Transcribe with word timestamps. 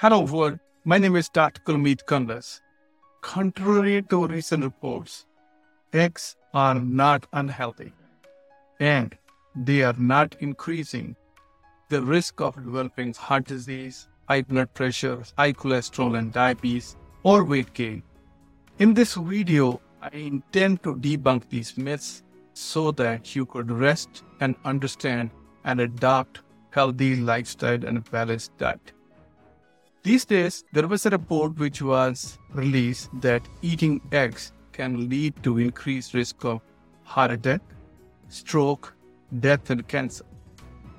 Hello 0.00 0.20
world, 0.20 0.58
my 0.84 0.98
name 0.98 1.16
is 1.16 1.30
Dr. 1.30 1.62
Gurmeet 1.62 2.04
Kandas. 2.04 2.60
Contrary 3.22 4.02
to 4.10 4.26
recent 4.26 4.62
reports, 4.62 5.24
eggs 5.94 6.36
are 6.52 6.74
not 6.74 7.26
unhealthy 7.32 7.94
and 8.78 9.16
they 9.54 9.82
are 9.82 9.94
not 9.96 10.36
increasing 10.40 11.16
the 11.88 12.02
risk 12.02 12.42
of 12.42 12.56
developing 12.56 13.14
heart 13.14 13.46
disease, 13.46 14.06
high 14.28 14.42
blood 14.42 14.74
pressure, 14.74 15.22
high 15.38 15.54
cholesterol 15.54 16.18
and 16.18 16.30
diabetes 16.30 16.94
or 17.22 17.42
weight 17.42 17.72
gain. 17.72 18.02
In 18.78 18.92
this 18.92 19.14
video, 19.14 19.80
I 20.02 20.10
intend 20.12 20.82
to 20.82 20.94
debunk 20.96 21.48
these 21.48 21.78
myths 21.78 22.22
so 22.52 22.90
that 22.90 23.34
you 23.34 23.46
could 23.46 23.70
rest 23.70 24.24
and 24.40 24.56
understand 24.62 25.30
and 25.64 25.80
adopt 25.80 26.42
healthy 26.68 27.16
lifestyle 27.16 27.82
and 27.82 28.04
balanced 28.10 28.58
diet. 28.58 28.92
These 30.06 30.24
days, 30.24 30.62
there 30.72 30.86
was 30.86 31.04
a 31.04 31.10
report 31.10 31.58
which 31.58 31.82
was 31.82 32.38
released 32.52 33.10
that 33.22 33.42
eating 33.60 34.00
eggs 34.12 34.52
can 34.70 35.08
lead 35.08 35.42
to 35.42 35.58
increased 35.58 36.14
risk 36.14 36.44
of 36.44 36.60
heart 37.02 37.32
attack, 37.32 37.60
stroke, 38.28 38.94
death, 39.40 39.68
and 39.70 39.88
cancer. 39.88 40.24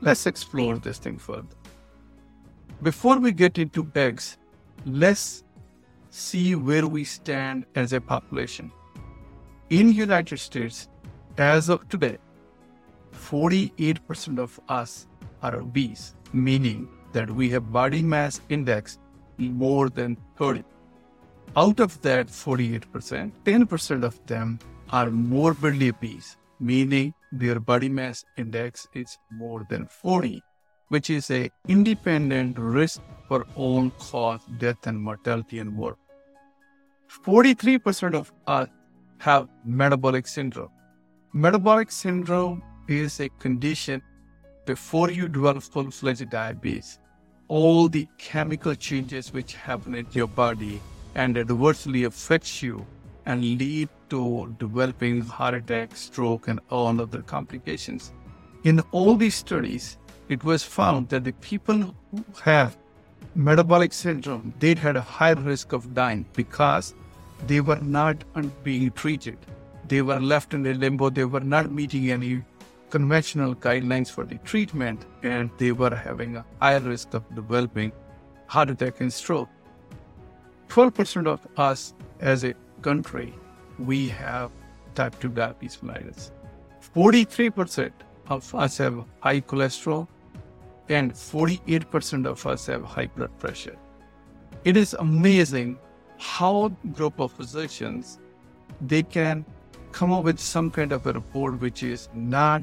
Let's 0.00 0.24
explore 0.24 0.78
this 0.78 0.96
thing 0.96 1.18
further. 1.18 1.54
Before 2.80 3.18
we 3.18 3.32
get 3.32 3.58
into 3.58 3.86
eggs, 3.94 4.38
let's 4.86 5.44
see 6.08 6.54
where 6.54 6.86
we 6.86 7.04
stand 7.04 7.66
as 7.74 7.92
a 7.92 8.00
population. 8.00 8.72
In 9.68 9.92
United 9.92 10.38
States, 10.38 10.88
as 11.36 11.68
of 11.68 11.86
today, 11.90 12.16
48% 13.12 14.38
of 14.38 14.58
us 14.70 15.06
are 15.42 15.56
obese, 15.56 16.14
meaning 16.32 16.88
that 17.14 17.30
we 17.30 17.48
have 17.50 17.72
body 17.72 18.02
mass 18.02 18.40
index 18.50 18.98
more 19.38 19.88
than 19.88 20.16
30. 20.36 20.64
Out 21.56 21.80
of 21.80 22.00
that 22.02 22.26
48%, 22.26 23.32
10% 23.44 24.04
of 24.04 24.24
them 24.26 24.58
are 24.90 25.10
morbidly 25.10 25.90
obese, 25.90 26.36
meaning 26.60 27.14
their 27.32 27.60
body 27.60 27.88
mass 27.88 28.24
index 28.36 28.88
is 28.94 29.18
more 29.30 29.64
than 29.70 29.86
40, 29.86 30.42
which 30.88 31.10
is 31.10 31.30
a 31.30 31.50
independent 31.68 32.58
risk 32.58 33.00
for 33.28 33.46
all 33.54 33.90
cause 33.90 34.40
death 34.58 34.86
and 34.86 35.00
mortality 35.00 35.60
and 35.60 35.72
more. 35.72 35.96
43% 37.24 38.14
of 38.14 38.32
us 38.46 38.68
have 39.18 39.48
metabolic 39.64 40.26
syndrome. 40.26 40.70
Metabolic 41.32 41.90
syndrome 41.92 42.62
is 42.88 43.20
a 43.20 43.28
condition 43.38 44.02
before 44.66 45.10
you 45.10 45.28
develop 45.28 45.62
full-fledged 45.62 46.28
diabetes 46.30 46.98
all 47.48 47.88
the 47.88 48.08
chemical 48.18 48.74
changes 48.74 49.32
which 49.32 49.54
happen 49.54 49.94
in 49.94 50.06
your 50.12 50.26
body 50.26 50.80
and 51.14 51.36
adversely 51.36 52.04
affects 52.04 52.62
you 52.62 52.84
and 53.26 53.42
lead 53.42 53.88
to 54.10 54.54
developing 54.58 55.20
heart 55.20 55.54
attack, 55.54 55.96
stroke, 55.96 56.48
and 56.48 56.60
all 56.70 57.00
other 57.00 57.22
complications. 57.22 58.12
In 58.64 58.80
all 58.92 59.14
these 59.16 59.34
studies, 59.34 59.98
it 60.28 60.44
was 60.44 60.62
found 60.62 61.08
that 61.10 61.24
the 61.24 61.32
people 61.34 61.94
who 62.10 62.24
have 62.42 62.76
metabolic 63.34 63.92
syndrome, 63.92 64.54
they 64.58 64.74
had 64.74 64.96
a 64.96 65.00
higher 65.00 65.34
risk 65.34 65.72
of 65.72 65.94
dying 65.94 66.24
because 66.34 66.94
they 67.46 67.60
were 67.60 67.80
not 67.80 68.16
being 68.62 68.90
treated. 68.92 69.38
They 69.88 70.02
were 70.02 70.20
left 70.20 70.54
in 70.54 70.66
a 70.66 70.72
limbo. 70.72 71.10
They 71.10 71.24
were 71.24 71.40
not 71.40 71.70
meeting 71.70 72.10
any 72.10 72.42
conventional 72.90 73.54
guidelines 73.54 74.10
for 74.10 74.24
the 74.24 74.38
treatment, 74.38 75.06
and 75.22 75.50
they 75.58 75.72
were 75.72 75.94
having 75.94 76.36
a 76.36 76.44
higher 76.60 76.80
risk 76.80 77.14
of 77.14 77.22
developing 77.34 77.92
heart 78.46 78.70
attack 78.70 79.00
and 79.00 79.12
stroke. 79.12 79.48
12% 80.68 81.26
of 81.26 81.46
us 81.56 81.94
as 82.20 82.44
a 82.44 82.54
country, 82.82 83.34
we 83.78 84.08
have 84.08 84.50
type 84.94 85.18
2 85.20 85.28
diabetes 85.28 85.78
mellitus. 85.78 86.30
43% 86.94 87.92
of 88.28 88.54
us 88.54 88.78
have 88.78 89.04
high 89.20 89.40
cholesterol, 89.40 90.06
and 90.88 91.12
48% 91.12 92.26
of 92.26 92.46
us 92.46 92.66
have 92.66 92.84
high 92.84 93.06
blood 93.06 93.36
pressure. 93.38 93.76
It 94.64 94.76
is 94.76 94.94
amazing 94.94 95.78
how 96.18 96.68
group 96.92 97.20
of 97.20 97.32
physicians 97.32 98.18
they 98.80 99.02
can 99.02 99.44
come 99.94 100.12
up 100.12 100.24
with 100.24 100.40
some 100.40 100.72
kind 100.72 100.90
of 100.90 101.06
a 101.06 101.12
report 101.12 101.60
which 101.60 101.84
is 101.84 102.08
not 102.12 102.62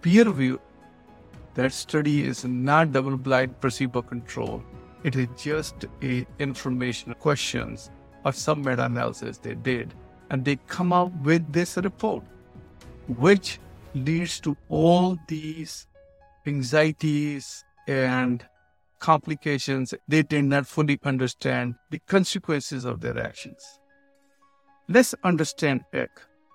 peer 0.00 0.24
review, 0.24 0.58
that 1.54 1.72
study 1.74 2.24
is 2.24 2.46
not 2.46 2.90
double 2.92 3.18
blind 3.18 3.60
placebo 3.60 4.00
control. 4.00 4.64
It 5.04 5.14
is 5.14 5.28
just 5.36 5.84
a 6.02 6.26
information 6.38 7.12
questions 7.14 7.90
or 8.24 8.32
some 8.32 8.62
meta 8.62 8.86
analysis 8.86 9.36
they 9.36 9.54
did, 9.54 9.92
and 10.30 10.42
they 10.42 10.56
come 10.68 10.90
up 10.94 11.12
with 11.22 11.52
this 11.52 11.76
report, 11.76 12.24
which 13.18 13.58
leads 13.94 14.40
to 14.40 14.56
all 14.70 15.18
these 15.28 15.86
anxieties 16.46 17.62
and 17.86 18.42
complications. 19.00 19.92
They 20.08 20.22
did 20.22 20.44
not 20.44 20.66
fully 20.66 20.98
understand 21.04 21.74
the 21.90 21.98
consequences 21.98 22.86
of 22.86 23.02
their 23.02 23.18
actions. 23.18 23.81
Let's 24.88 25.14
understand 25.22 25.84
egg. 25.92 26.10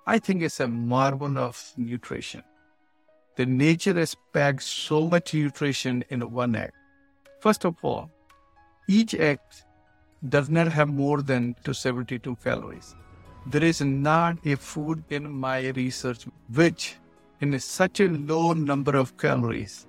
I 0.05 0.19
think 0.19 0.41
it's 0.41 0.59
a 0.59 0.67
marvel 0.67 1.37
of 1.37 1.73
nutrition. 1.77 2.43
The 3.37 3.45
nature 3.45 3.93
has 3.93 4.15
packed 4.33 4.63
so 4.63 5.07
much 5.07 5.33
nutrition 5.33 6.03
in 6.09 6.21
one 6.31 6.55
egg. 6.55 6.71
First 7.39 7.65
of 7.65 7.75
all, 7.81 8.11
each 8.89 9.13
egg 9.15 9.39
does 10.27 10.49
not 10.49 10.67
have 10.67 10.89
more 10.89 11.21
than 11.21 11.53
272 11.63 12.35
calories. 12.43 12.95
There 13.45 13.63
is 13.63 13.79
not 13.81 14.37
a 14.45 14.55
food 14.55 15.03
in 15.09 15.31
my 15.31 15.69
research 15.69 16.25
which, 16.53 16.95
in 17.39 17.57
such 17.59 18.01
a 18.01 18.09
low 18.09 18.51
number 18.53 18.97
of 18.97 19.15
calories, 19.17 19.87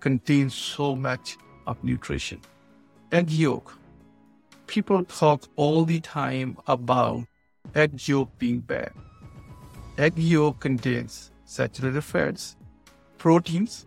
contains 0.00 0.54
so 0.54 0.94
much 0.94 1.38
of 1.66 1.82
nutrition. 1.82 2.40
Egg 3.10 3.30
yolk. 3.30 3.78
People 4.66 5.04
talk 5.04 5.44
all 5.56 5.84
the 5.84 6.00
time 6.00 6.58
about 6.66 7.24
egg 7.74 8.08
yolk 8.08 8.30
being 8.38 8.60
bad. 8.60 8.92
Egg 9.98 10.18
yolk 10.18 10.60
contains 10.60 11.30
saturated 11.44 12.02
fats, 12.02 12.56
proteins, 13.18 13.86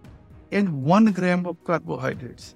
and 0.52 0.84
1 0.84 1.12
gram 1.12 1.46
of 1.46 1.64
carbohydrates. 1.64 2.56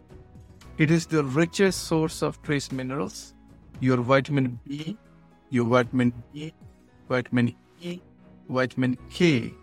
It 0.77 0.91
is 0.91 1.07
the 1.07 1.23
richest 1.23 1.85
source 1.85 2.21
of 2.21 2.41
trace 2.43 2.71
minerals, 2.71 3.33
your 3.79 3.97
vitamin 3.97 4.59
B, 4.67 4.97
your 5.49 5.65
vitamin 5.65 6.13
B, 6.33 6.53
vitamin 7.09 7.55
E, 7.81 7.99
vitamin 8.47 8.97
K, 9.09 9.53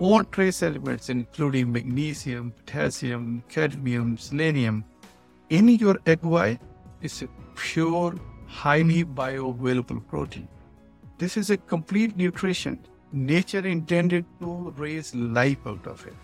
all 0.00 0.24
trace 0.24 0.62
elements 0.62 1.08
including 1.08 1.72
magnesium, 1.72 2.52
potassium, 2.52 3.42
cadmium, 3.48 4.16
selenium 4.16 4.84
in 5.50 5.68
your 5.68 5.96
egg 6.06 6.22
white 6.22 6.60
is 7.00 7.22
a 7.22 7.28
pure, 7.56 8.14
highly 8.46 9.04
bioavailable 9.04 10.06
protein. 10.06 10.46
This 11.18 11.36
is 11.36 11.50
a 11.50 11.56
complete 11.56 12.16
nutrition. 12.16 12.78
Nature 13.12 13.66
intended 13.66 14.24
to 14.40 14.72
raise 14.76 15.14
life 15.14 15.66
out 15.66 15.86
of 15.86 16.06
it 16.06 16.14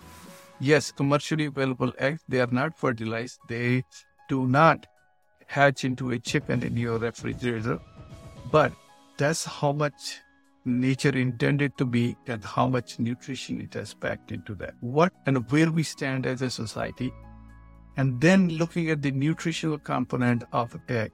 yes, 0.60 0.92
commercially 0.92 1.46
available 1.46 1.92
eggs, 1.98 2.22
they 2.28 2.40
are 2.40 2.50
not 2.50 2.76
fertilized. 2.76 3.38
They 3.48 3.84
do 4.28 4.46
not 4.46 4.86
hatch 5.46 5.84
into 5.84 6.10
a 6.10 6.18
chicken 6.18 6.62
in 6.62 6.76
your 6.76 6.98
refrigerator. 6.98 7.78
But 8.50 8.72
that's 9.16 9.44
how 9.44 9.72
much 9.72 10.20
nature 10.64 11.16
intended 11.16 11.76
to 11.76 11.84
be 11.84 12.16
and 12.26 12.42
how 12.42 12.66
much 12.68 12.98
nutrition 12.98 13.60
it 13.60 13.74
has 13.74 13.92
packed 13.94 14.32
into 14.32 14.54
that. 14.56 14.74
What 14.80 15.12
and 15.26 15.50
where 15.50 15.70
we 15.70 15.82
stand 15.82 16.26
as 16.26 16.42
a 16.42 16.50
society. 16.50 17.12
And 17.96 18.20
then 18.20 18.48
looking 18.48 18.90
at 18.90 19.02
the 19.02 19.12
nutritional 19.12 19.78
component 19.78 20.44
of 20.52 20.76
egg. 20.88 21.12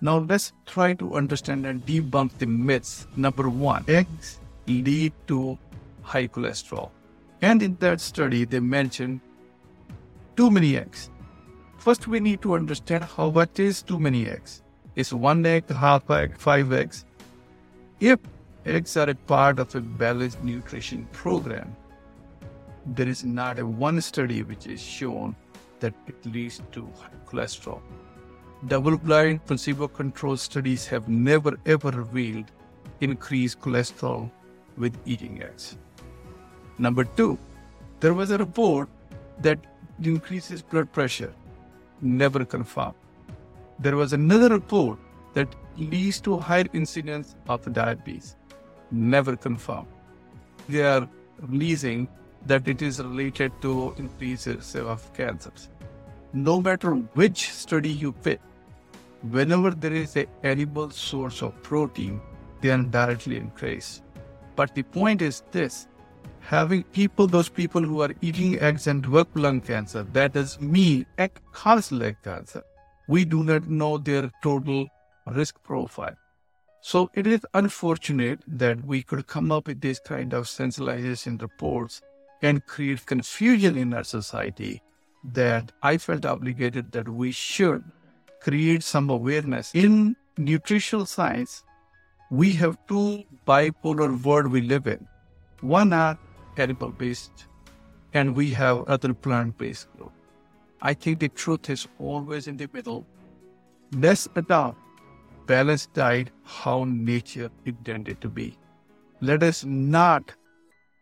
Now 0.00 0.18
let's 0.18 0.52
try 0.66 0.92
to 0.94 1.14
understand 1.14 1.64
and 1.66 1.84
debunk 1.86 2.38
the 2.38 2.46
myths. 2.46 3.06
Number 3.16 3.48
one, 3.48 3.84
eggs 3.88 4.40
lead 4.66 5.12
to 5.28 5.58
high 6.02 6.28
cholesterol. 6.28 6.90
And 7.40 7.62
in 7.62 7.76
that 7.80 8.00
study, 8.00 8.44
they 8.44 8.60
mentioned 8.60 9.20
too 10.36 10.50
many 10.50 10.76
eggs. 10.76 11.10
First, 11.78 12.08
we 12.08 12.20
need 12.20 12.42
to 12.42 12.54
understand 12.54 13.04
how 13.04 13.28
what 13.28 13.58
is 13.58 13.82
too 13.82 13.98
many 13.98 14.26
eggs. 14.26 14.62
Is 14.96 15.14
one 15.14 15.44
egg, 15.46 15.68
half 15.70 16.10
egg, 16.10 16.36
five 16.36 16.72
eggs? 16.72 17.04
If 18.00 18.18
eggs 18.66 18.96
are 18.96 19.08
a 19.08 19.14
part 19.14 19.58
of 19.58 19.74
a 19.74 19.80
balanced 19.80 20.42
nutrition 20.42 21.06
program, 21.12 21.74
there 22.86 23.08
is 23.08 23.24
not 23.24 23.58
a 23.58 23.66
one 23.66 24.00
study 24.00 24.42
which 24.42 24.66
is 24.66 24.80
shown 24.80 25.34
that 25.80 25.94
it 26.06 26.26
leads 26.26 26.60
to 26.72 26.88
high 27.00 27.10
cholesterol. 27.26 27.80
Double-blind 28.64 29.44
placebo-controlled 29.44 30.40
studies 30.40 30.86
have 30.86 31.08
never 31.08 31.58
ever 31.66 31.90
revealed 31.90 32.50
increased 33.00 33.60
cholesterol 33.60 34.30
with 34.78 34.96
eating 35.04 35.42
eggs. 35.42 35.76
Number 36.78 37.04
two, 37.04 37.38
there 38.00 38.14
was 38.14 38.30
a 38.30 38.38
report 38.38 38.88
that 39.40 39.58
increases 40.02 40.62
blood 40.62 40.90
pressure. 40.92 41.32
Never 42.00 42.44
confirmed. 42.44 42.94
there 43.78 43.96
was 43.96 44.12
another 44.12 44.48
report 44.48 44.98
that 45.34 45.54
leads 45.76 46.20
to 46.22 46.38
higher 46.38 46.64
incidence 46.72 47.34
of 47.48 47.70
diabetes. 47.72 48.36
Never 48.90 49.36
confirmed. 49.36 49.88
They 50.68 50.82
are 50.82 51.08
releasing 51.40 52.08
that 52.46 52.68
it 52.68 52.80
is 52.80 53.00
related 53.00 53.52
to 53.62 53.94
increases 53.98 54.74
of 54.76 55.12
cancers. 55.14 55.68
No 56.32 56.60
matter 56.60 56.94
which 57.14 57.50
study 57.50 57.90
you 57.90 58.12
pick, 58.12 58.40
whenever 59.30 59.70
there 59.70 59.92
is 59.92 60.16
a 60.16 60.26
edible 60.42 60.90
source 60.90 61.42
of 61.42 61.62
protein, 61.62 62.20
they 62.60 62.70
are 62.70 62.82
directly 62.82 63.36
increased. 63.36 64.02
But 64.54 64.74
the 64.74 64.82
point 64.82 65.22
is 65.22 65.42
this 65.52 65.88
having 66.40 66.82
people, 66.84 67.26
those 67.26 67.48
people 67.48 67.82
who 67.82 68.02
are 68.02 68.14
eating 68.20 68.58
eggs 68.60 68.86
and 68.86 69.02
develop 69.02 69.28
lung 69.34 69.60
cancer, 69.60 70.04
that 70.12 70.32
does 70.32 70.60
mean 70.60 71.06
egg 71.18 71.32
causes 71.52 71.92
lung 71.92 72.16
cancer. 72.22 72.62
We 73.08 73.24
do 73.24 73.44
not 73.44 73.68
know 73.68 73.98
their 73.98 74.30
total 74.42 74.86
risk 75.26 75.62
profile. 75.62 76.16
So 76.80 77.10
it 77.14 77.26
is 77.26 77.40
unfortunate 77.54 78.40
that 78.46 78.84
we 78.84 79.02
could 79.02 79.26
come 79.26 79.50
up 79.50 79.66
with 79.66 79.80
this 79.80 79.98
kind 79.98 80.32
of 80.32 80.44
sensationalization 80.44 81.40
reports 81.42 82.00
and 82.42 82.64
create 82.66 83.06
confusion 83.06 83.76
in 83.76 83.92
our 83.92 84.04
society 84.04 84.82
that 85.32 85.72
I 85.82 85.98
felt 85.98 86.24
obligated 86.24 86.92
that 86.92 87.08
we 87.08 87.32
should 87.32 87.82
create 88.46 88.84
some 88.84 89.10
awareness. 89.10 89.72
In 89.74 90.14
nutritional 90.38 91.04
science, 91.04 91.64
we 92.30 92.52
have 92.52 92.78
two 92.86 93.24
bipolar 93.46 94.22
world 94.22 94.52
we 94.52 94.60
live 94.60 94.86
in. 94.86 95.06
One 95.60 95.92
are 95.92 96.16
animal 96.56 96.90
based 96.90 97.46
and 98.14 98.36
we 98.36 98.50
have 98.50 98.84
other 98.84 99.12
plant 99.14 99.58
based. 99.58 99.88
I 100.80 100.94
think 100.94 101.18
the 101.18 101.28
truth 101.28 101.68
is 101.70 101.88
always 101.98 102.46
in 102.46 102.56
the 102.56 102.68
middle. 102.72 103.04
Let's 103.92 104.28
adopt 104.36 104.78
balanced 105.46 105.92
diet 105.94 106.30
how 106.44 106.84
nature 106.84 107.50
intended 107.64 108.20
to 108.20 108.28
be. 108.28 108.56
Let 109.20 109.42
us 109.42 109.64
not 109.64 110.32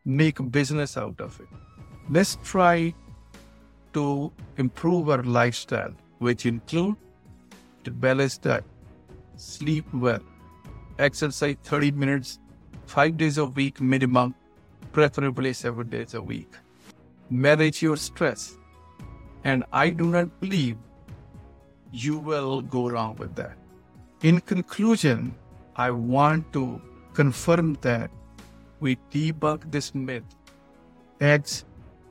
make 0.06 0.50
business 0.50 0.96
out 0.96 1.20
of 1.20 1.40
it. 1.40 1.48
Let's 2.08 2.38
try 2.42 2.94
to 3.92 4.32
improve 4.56 5.08
our 5.10 5.22
lifestyle, 5.22 5.94
which 6.18 6.46
include 6.46 6.96
the 7.84 7.90
balanced 7.90 8.42
diet, 8.42 8.64
sleep 9.36 9.86
well, 9.92 10.20
exercise 10.98 11.56
30 11.62 11.92
minutes, 11.92 12.38
five 12.86 13.16
days 13.16 13.38
a 13.38 13.44
week 13.44 13.80
minimum, 13.80 14.34
preferably 14.92 15.52
seven 15.52 15.88
days 15.88 16.14
a 16.14 16.22
week. 16.22 16.50
Manage 17.30 17.82
your 17.82 17.96
stress. 17.96 18.56
And 19.44 19.64
I 19.72 19.90
do 19.90 20.06
not 20.06 20.40
believe 20.40 20.78
you 21.92 22.18
will 22.18 22.62
go 22.62 22.88
wrong 22.88 23.16
with 23.16 23.34
that. 23.36 23.56
In 24.22 24.40
conclusion, 24.40 25.34
I 25.76 25.90
want 25.90 26.52
to 26.54 26.80
confirm 27.12 27.76
that 27.82 28.10
we 28.80 28.96
debunk 29.10 29.70
this 29.70 29.94
myth. 29.94 30.24
Eggs 31.20 31.64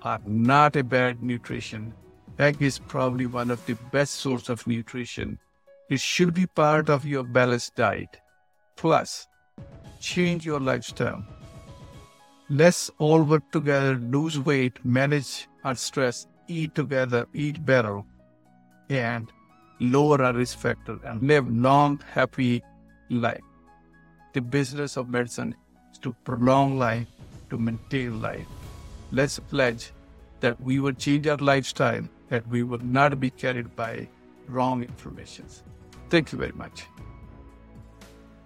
are 0.04 0.22
not 0.26 0.76
a 0.76 0.84
bad 0.84 1.24
nutrition. 1.24 1.94
Egg 2.40 2.62
is 2.62 2.80
probably 2.80 3.26
one 3.26 3.52
of 3.52 3.66
the 3.66 3.76
best 3.92 4.16
source 4.16 4.50
of 4.50 4.66
nutrition. 4.68 5.40
It 5.90 6.00
should 6.00 6.34
be 6.34 6.48
part 6.48 6.90
of 6.90 7.06
your 7.06 7.24
balanced 7.24 7.76
diet. 7.76 8.20
Plus, 8.76 9.28
change 10.00 10.46
your 10.46 10.60
lifestyle. 10.60 11.24
Let's 12.50 12.90
all 13.00 13.24
work 13.24 13.52
together, 13.52 13.96
lose 13.96 14.40
weight, 14.40 14.84
manage 14.86 15.48
our 15.64 15.76
stress, 15.76 16.28
eat 16.48 16.76
together, 16.76 17.28
eat 17.34 17.66
better, 17.66 18.02
and 18.90 19.32
lower 19.80 20.22
our 20.24 20.34
risk 20.34 20.58
factor 20.58 21.00
and 21.04 21.22
live 21.24 21.50
long, 21.50 22.02
happy 22.12 22.64
life. 23.10 23.42
The 24.34 24.42
business 24.42 24.98
of 24.98 25.10
medicine 25.10 25.56
is 25.92 26.00
to 26.00 26.16
prolong 26.24 26.78
life, 26.78 27.08
to 27.50 27.58
maintain 27.58 28.22
life. 28.22 28.48
Let's 29.12 29.40
pledge 29.40 29.92
that 30.40 30.60
we 30.62 30.80
will 30.80 30.94
change 30.94 31.28
our 31.28 31.38
lifestyle, 31.38 32.04
that 32.30 32.48
we 32.48 32.64
will 32.64 32.84
not 32.84 33.20
be 33.20 33.30
carried 33.30 33.76
by 33.76 34.08
wrong 34.48 34.84
information. 34.84 35.46
Thank 36.10 36.32
you 36.32 36.38
very 36.38 36.52
much. 36.54 36.86